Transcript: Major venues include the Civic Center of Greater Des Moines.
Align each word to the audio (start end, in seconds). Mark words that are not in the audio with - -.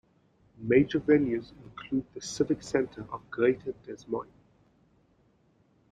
Major 0.57 0.99
venues 0.99 1.51
include 1.63 2.07
the 2.15 2.21
Civic 2.21 2.63
Center 2.63 3.05
of 3.13 3.29
Greater 3.29 3.73
Des 3.85 4.01
Moines. 4.07 4.33